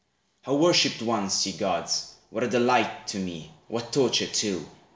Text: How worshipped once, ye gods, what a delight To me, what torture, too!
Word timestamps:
How 0.41 0.55
worshipped 0.55 1.03
once, 1.03 1.45
ye 1.45 1.53
gods, 1.53 2.15
what 2.31 2.41
a 2.41 2.47
delight 2.47 3.05
To 3.09 3.19
me, 3.19 3.51
what 3.67 3.93
torture, 3.93 4.25
too! 4.25 4.65